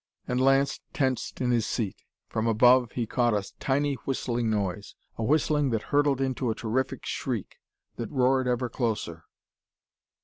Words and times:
And 0.27 0.41
Lance 0.41 0.79
tensed 0.93 1.41
in 1.41 1.51
his 1.51 1.67
seat. 1.67 2.01
From 2.27 2.47
above, 2.47 2.93
he 2.93 3.05
caught 3.05 3.35
a 3.35 3.53
tiny 3.59 3.93
whistling 4.03 4.49
noise 4.49 4.95
a 5.15 5.23
whistling 5.23 5.69
that 5.69 5.83
hurtled 5.93 6.19
into 6.19 6.49
a 6.49 6.55
terrific 6.55 7.05
shriek 7.05 7.57
that 7.97 8.09
roared 8.09 8.47
ever 8.47 8.67
closer. 8.67 9.25